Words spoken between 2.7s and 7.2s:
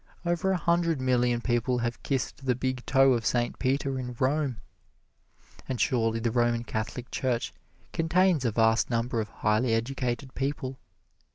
toe of Saint Peter in Rome. And surely the Roman Catholic